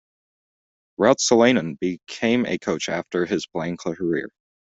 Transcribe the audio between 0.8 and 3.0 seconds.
Ruotsalainen became a coach